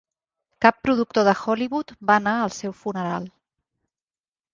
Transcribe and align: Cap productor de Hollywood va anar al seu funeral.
Cap 0.65 0.77
productor 0.85 1.27
de 1.27 1.33
Hollywood 1.41 1.93
va 2.11 2.15
anar 2.21 2.33
al 2.45 2.53
seu 2.61 2.73
funeral. 2.79 3.29